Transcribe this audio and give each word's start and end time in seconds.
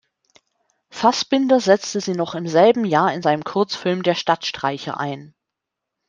Fassbinder 0.89 1.59
setzte 1.59 2.01
sie 2.01 2.13
noch 2.13 2.33
im 2.33 2.47
selben 2.47 2.85
Jahr 2.85 3.13
in 3.13 3.21
seinem 3.21 3.43
Kurzfilm 3.43 4.01
"Der 4.01 4.15
Stadtstreicher" 4.15 4.99
ein. 4.99 5.35